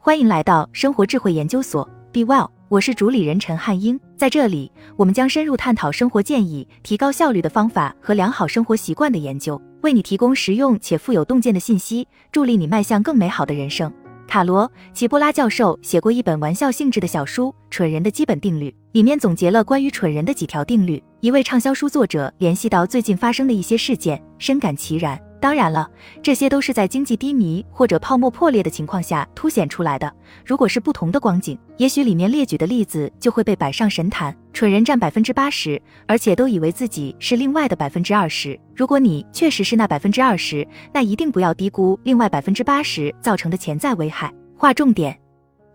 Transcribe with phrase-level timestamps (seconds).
[0.00, 3.98] 欢迎来到生活智慧研究所，Be Well，我是主理人陈汉英。
[4.16, 13.92] 在这里，我们将深入探讨生活建议、提高效率的方法和良好生活习惯的研究，为你提供实用且富有洞见的信息，助力你迈向更美好的人生。
[14.28, 21.02] 卡罗·齐波拉教授写过一本玩笑性质的小书《蠢人的基本定律》，里面总结了关于蠢人的几条定律。
[21.20, 25.20] 一位畅销书作者联系到最近发生的一些事件，深感其然。
[25.40, 25.88] 当然了，
[26.20, 30.12] 这些都是在经济低迷或者泡沫破裂的情况下凸显出来的。
[30.44, 34.36] 如果是不同的光景，也许里面列举的例子就会被摆上神坛。
[34.52, 38.58] 蠢人占百分之八十，而且都以为自己是另外的百分之二十。
[38.74, 44.32] 如果你确实是那百分之二十，那一定不要低估另外百分之八十造成的潜在危害。
[44.56, 45.16] 划重点：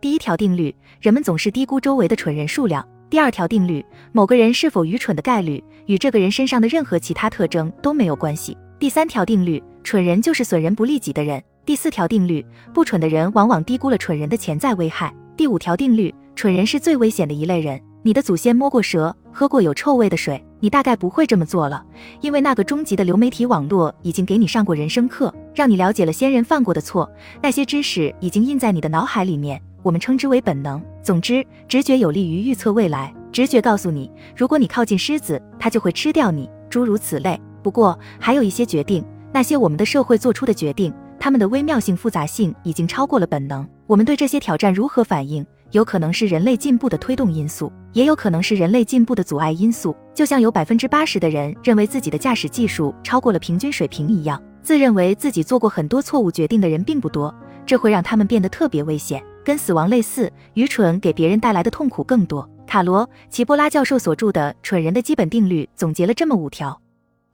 [0.02, 2.85] 第一条定律，人们总是低估周围的蠢人数量。
[3.09, 8.57] 第二条定律，某个人是否愚蠢的概率与这个人身上的任何其他特征都没有关系。
[8.80, 11.41] 第三条定律，蠢人就是损人不利己的人。
[11.66, 15.13] 第四条定律，不蠢的人往往低估了蠢人的潜在危害。
[15.38, 17.79] 第五条定律，蠢人是最危险的一类人。
[18.01, 21.82] 你的祖先摸过蛇，喝过有臭味的水，你大概不会这么做了，
[22.20, 27.10] 因为那个终极的流媒体网络已经给你上过人生课，让你了解了先人犯过的错，
[27.41, 30.84] 那些知识已经印在你的脑海里面，我们称之为本能。
[31.01, 33.13] 总之，直觉有利于预测未来。
[33.32, 37.40] 直觉告诉你，如果你靠近狮子，它就会吃掉你，诸如此类。
[37.64, 43.66] 不过，还有一些决定，那些我们的社会做出的决定，他们的微妙性、复杂性已经超过了本能。
[43.88, 49.96] 我们对这些挑战如何反应，有可能是人类进步的推动因素，也有可能是人类进步的阻碍因素。
[50.14, 57.34] 就像有百分之八十的人认为自己的驾驶技术超过了平均水平一样，自认为自己做过很多错误决定的人并不多，
[57.66, 60.32] 这会让他们变得特别危险，跟死亡类似。
[60.54, 62.48] 愚蠢给别人带来的痛苦更多。
[62.68, 66.80] 卡罗·齐波拉教授所著的《蠢人的基本定律》总结了这么五条。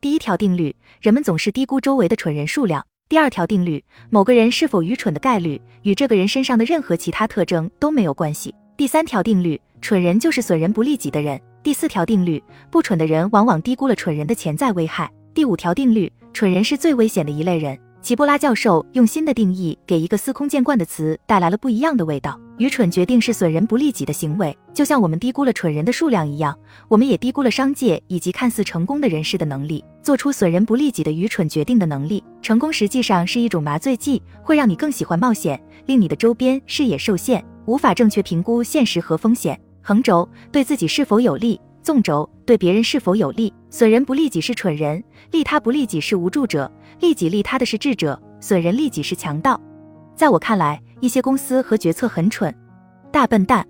[0.02, 2.86] 第一条定律，人们总是低估周围的蠢人数量。
[3.10, 8.56] 第二条定律，某个人是否愚蠢的概率与这个人身上的任何其他特征都没有关系。
[8.78, 11.38] 第三条定律，蠢人就是损人不利己的人。
[11.62, 15.12] 第四条定律，不蠢的人往往低估了蠢人的潜在危害。
[15.34, 17.78] 第五条定律，蠢人是最危险的一类人。
[18.02, 22.40] 齐波拉教授用新的定义给一个司空见惯的词带来了不一样的味道。
[22.58, 26.58] 愚蠢决定是损人不利己的行为，就像我们低估了蠢人的数量一样，
[26.88, 32.24] 我们也低估了商界以及看似成功的人士的能力，做出损人不利己的愚蠢决定的能力。
[32.42, 39.60] 成功实际上是一种麻醉剂，会让你更喜欢冒险，令你的周边视野受限，无法正确评估现实和风险。
[39.82, 41.60] 横轴对自己是否有利，
[41.90, 43.52] 纵轴对别人是否有利。
[43.72, 46.72] 损人不利己是蠢人，利他不利己是无助者。
[47.00, 49.60] 利己利他的是智者，损人利己是强盗。
[50.16, 52.54] 在我看来，一些公司和决策很蠢，
[53.12, 53.68] 大笨蛋。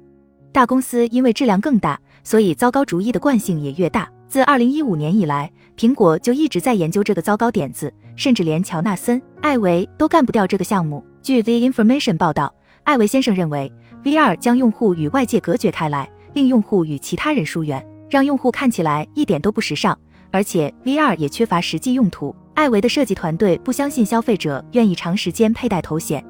[0.51, 4.11] 大公司因为质量更大，所以糟糕主意的惯性也越大。
[4.27, 11.01] 自二零一五年以来，苹果就一直在研究这个糟糕点子，甚至连乔纳森·艾维都干不掉这个项目。
[11.21, 12.53] 据 The Information 报道，
[12.83, 13.71] 艾维先生认为
[14.03, 19.97] ，VR 将用户与外界隔绝开来，令用户与其他人疏远，让用户看起来一点都不时尚，
[20.31, 22.35] 而且 VR 也缺乏实际用途。
[22.55, 26.23] 艾维的设计团队不相信消费者愿意长时间佩戴头显。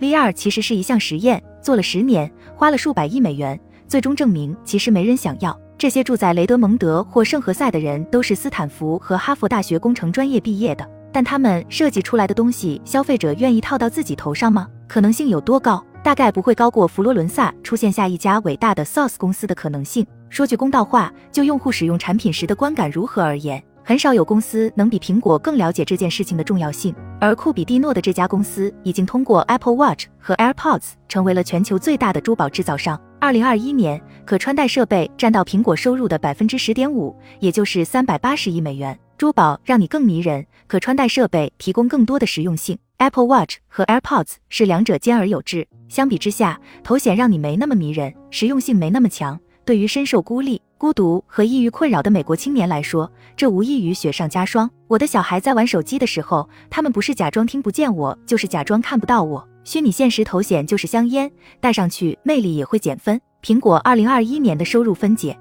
[0.00, 5.58] VR 其实是一项实验，做了十年，花了数百亿美元，最终证明其实没人想要。
[5.78, 14.68] 这些住在雷德蒙德或圣何塞的人都是斯坦福和哈佛大学工程专业毕业的，但他们设计出来的东西，消费者愿意套到自己头上吗？
[14.88, 15.84] 可能性有多高？
[16.02, 20.06] 大概不会高过佛罗伦萨出现下一家伟大的 SaaS 公司的可能性。
[20.28, 23.62] 说句公道话，就用户使用产品时的观感如何而言。
[23.84, 33.00] 很少有公司能比苹果更了解这件事情的重要性，而库比蒂诺的这家公司已经通过 Apple Watch 和 AirPods 成为了全球最大的珠宝制造商。
[33.20, 38.98] 二零二一年，可穿戴设备占到苹果收入的百分之十点五，也就是三百八十亿美元。
[39.16, 42.76] 珠宝让你更迷人，可穿戴设备提供更多的实用性。
[42.98, 45.66] Apple Watch 和 AirPods 是两者兼而有之。
[45.88, 49.38] 相比之下，头显让你没那么迷人，实用性没那么强。
[49.66, 50.62] 对于深受孤立。
[50.78, 54.70] 孤独和抑郁困扰的美国青年来说，这无异于雪上加霜。
[54.86, 59.46] 我的小孩在玩手机的时候，他们不是假装听不见我，就是假装看不到我。
[59.64, 61.30] 虚拟现实头显就是香烟，
[61.60, 63.20] 戴上去魅力也会减分。
[63.42, 65.36] 苹果二零二一年的收入分解。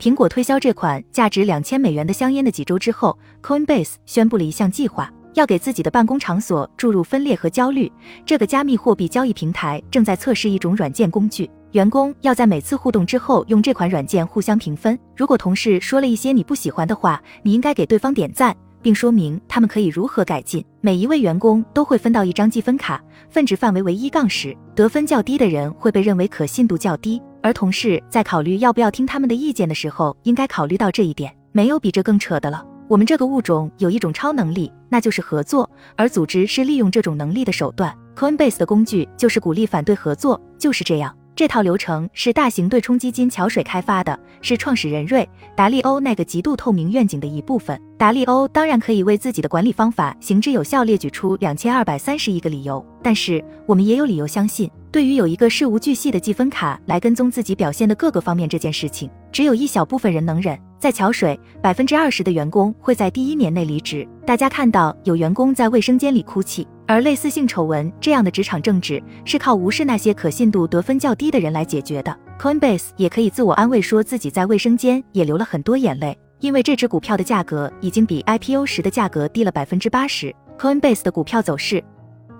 [0.00, 5.12] 苹果推销这款价值两千美元的香烟的几周之后，Coinbase 宣布了一项计划。
[5.34, 7.90] 要给自己的办公场所注入分裂和焦虑。
[8.26, 14.98] 这个加密货币交易平台正在测试一种软件工具，员工要在每次互动之后用这款软件互相评分。
[15.16, 20.64] 如果同事说了一些你不喜欢的话，你应该给对方点赞，并说明他们可以如何改进。
[20.80, 27.22] 每一位员工都会分到一张积分卡，分值范围为一杠十，得分较低的人会被认为可信度较低。
[27.42, 31.34] 而同事在考虑要不要听他们的意见的时候，应该考虑到这一点。
[31.52, 32.64] 没有比这更扯的了。
[32.88, 37.96] 我们这个物种有一种超能力，那就是合作，而组织是利用这种能力的手段。
[38.16, 41.16] Coinbase 的工具就是鼓励反对合作，就是这样。
[41.40, 45.26] 这套流程是大型对冲基金桥水开发的，是创始人瑞
[45.56, 47.80] 达利欧那个极度透明愿景的一部分。
[47.96, 60.58] 达利欧当然可以为自己的管理方法行之有效列举出两千二百三十亿个理由，但是我们也有理由相信，对于有一个事无巨细的积分卡来跟踪自己表现的各个方面这件事情，只有一小部分人能忍。
[60.80, 64.08] 在桥水，百分之二十的员工会在第一年内离职。
[64.24, 72.16] 大家看到有员工在卫生间里哭泣，而类似性丑闻这样的职场政治是靠无视那些可信度得分较低的人来解决的。
[72.40, 80.34] Coinbase 也可以自我安慰说自己在卫生间也流了很多眼泪，因为这只股票的价格已经比 IPO 时的价格低了百分之八十。
[80.58, 81.84] Coinbase 的股票走势，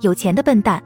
[0.01, 0.83] 有钱的笨蛋，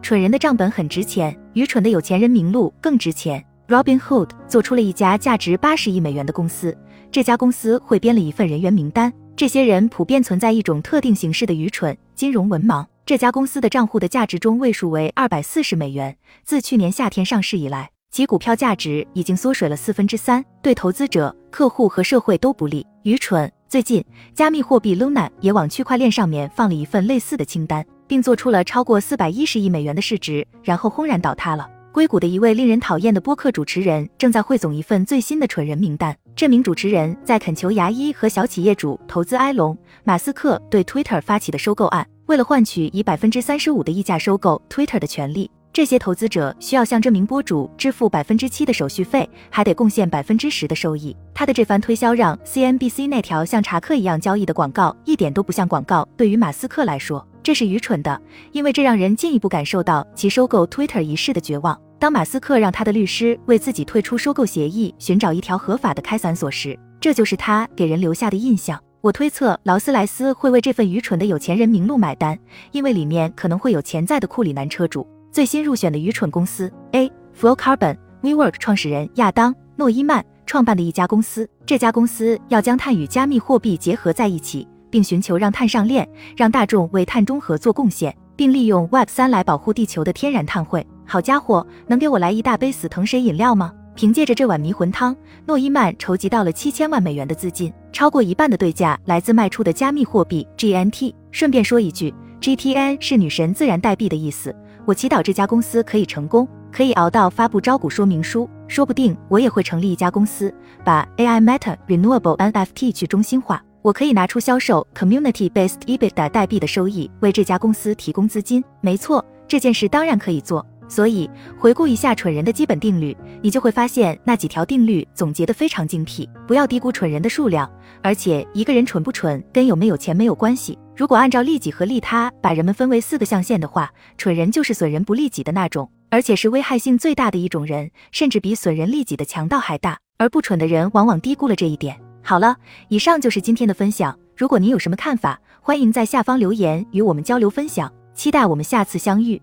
[0.00, 3.44] 蠢人的账本很值钱，愚蠢的有钱人名录更值钱。
[3.66, 6.76] Robinhood 做出了一家价值八十亿美元的公司。
[7.14, 12.84] 这家公司汇编了一份人员名单，这些人普遍存在一种特定形式的愚蠢、金融文盲。
[13.06, 22.84] 这家公司的账户的价值中位数为二百四十美元，自去年夏天上市以来，其股票价值已经缩水了四分之三，对投资者、客户和社会都不利。
[23.04, 23.48] 愚蠢。
[23.68, 31.70] 最近，加密货币 Luna 也往区块链上面放了一份类似的清单，并做出了超过四百一十亿美元的市值，然后轰然倒塌了。
[31.92, 36.16] 硅谷的一位令人讨厌的播客主持人正在汇总一份最新的蠢人名单。
[36.36, 39.72] 这名主持人在恳求牙医和小企业主投资埃隆·
[40.02, 42.04] 马斯克对 Twitter 发起的收购案。
[42.26, 51.16] 为了换取以百分之三十五的溢价收购 Twitter 的权利，这些投资者需要向这名播主支付百分之七的手续费，还得贡献百分之十的收益。
[51.32, 56.08] 他的这番推销让 CNBC 那条像查克一样交易的广告一点都不像广告。
[56.16, 58.20] 对于马斯克来说，这是愚蠢的，
[58.50, 61.80] 因为这让人进一步感受到其收购 Twitter 一事的绝望。
[62.04, 68.78] 当马斯克让他的律师为自己退出收购协议寻找一条合法的开伞锁时，这就是他给人留下的印象。
[69.00, 72.38] 我推测劳斯莱斯会为这份愚蠢的有钱人名录买单，
[72.72, 75.08] 因为里面可能会有潜在的库里南车主。
[75.32, 77.10] 最新入选的愚蠢公司 A
[77.40, 86.06] Flow Carbon WeWork 创始人亚当诺伊曼创办的一家公司，这家公司要将碳与加密货币结合在一起，并寻求让碳上链，
[86.36, 90.86] 让大众为碳中和做贡献，并利用 Web 三来保护地球的天然碳汇。
[91.06, 93.72] 好家伙，能给我来一大杯死藤水饮料吗？
[93.94, 95.16] 凭借着这碗迷魂汤，
[95.46, 101.14] 诺伊曼筹集到了七千万美元的资金，超过一半的对价来自卖出的加密货币 GNT。
[101.30, 104.54] 顺便说一句，GTN 是女神自然代币的意思。
[104.84, 110.52] 我祈祷这家公司可以成功，可以熬到发布招股说明书，说不定我也会成立一家公司，
[110.84, 113.62] 把 AI Meta Renewable NFT 去中心化。
[113.80, 118.64] 我可以拿出销售 Community Based EBITDA 代币的收益，为这家公司提供资金。
[118.80, 120.66] 没错，这件事当然可以做。
[120.88, 121.28] 所以，
[121.58, 126.28] 回顾一下蠢人的基本定律，你就会发现那几条定律总结得非常精辟。
[126.46, 127.70] 不要低估蠢人的数量，
[128.02, 130.78] 而且一个人蠢不蠢跟有没有钱没有关系。
[130.96, 139.98] 如果按照利己和利他把人们分为四个象限的话，蠢人就是损人不利己的那种，而且是危害性最大的一种人，甚至比损人利己的强盗还大。
[140.16, 142.00] 而不蠢的人往往低估了这一点。
[142.22, 142.56] 好了，
[142.88, 144.16] 以上就是今天的分享。
[144.36, 147.92] 如果您有什么看法，欢迎在下方留言与我们交流分享。
[148.14, 149.42] 期待我们下次相遇。